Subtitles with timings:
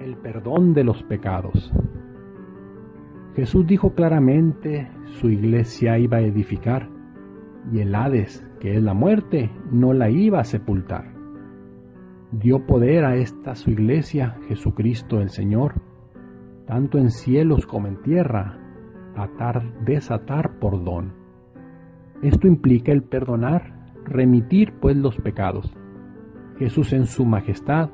[0.00, 1.70] El perdón de los pecados.
[3.36, 6.88] Jesús dijo claramente su iglesia iba a edificar
[7.70, 11.12] y el Hades, que es la muerte, no la iba a sepultar.
[12.32, 15.74] Dio poder a esta su iglesia, Jesucristo el Señor,
[16.66, 18.58] tanto en cielos como en tierra,
[19.16, 21.12] atar, desatar por don.
[22.22, 25.70] Esto implica el perdonar, remitir pues los pecados.
[26.58, 27.90] Jesús en su majestad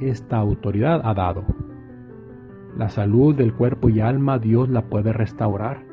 [0.00, 1.44] esta autoridad ha dado.
[2.76, 5.84] La salud del cuerpo y alma Dios la puede restaurar.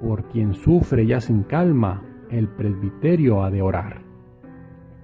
[0.00, 4.02] Por quien sufre ya sin calma, el presbiterio ha de orar.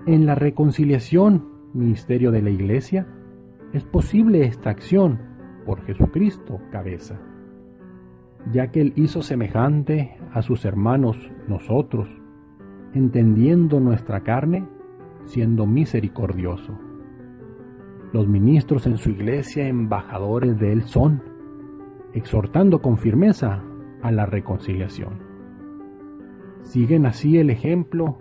[0.06, 3.06] En la reconciliación, ministerio de la Iglesia,
[3.72, 5.18] es posible esta acción
[5.66, 7.18] por Jesucristo, cabeza,
[8.52, 11.16] ya que Él hizo semejante a sus hermanos
[11.48, 12.08] nosotros,
[12.92, 14.66] entendiendo nuestra carne,
[15.24, 16.78] siendo misericordioso.
[18.14, 21.20] Los ministros en su iglesia embajadores de Él son,
[22.12, 23.64] exhortando con firmeza
[24.02, 25.18] a la reconciliación.
[26.60, 28.16] Siguen así el ejemplo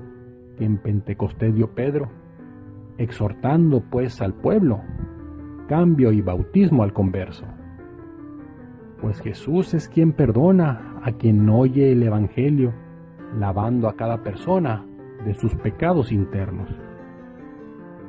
[0.58, 2.10] que en Pentecostés dio Pedro,
[2.98, 4.82] exhortando pues al pueblo
[5.68, 7.46] cambio y bautismo al converso.
[9.00, 12.74] Pues Jesús es quien perdona a quien oye el Evangelio,
[13.38, 14.88] lavando a cada persona
[15.24, 16.76] de sus pecados internos.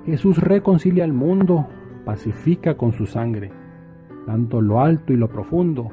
[0.06, 1.66] Jesús reconcilia al mundo,
[2.04, 3.50] pacifica con su sangre,
[4.26, 5.90] tanto lo alto y lo profundo,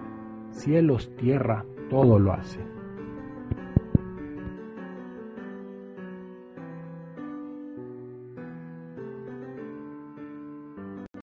[0.51, 2.59] cielos, tierra, todo lo hace.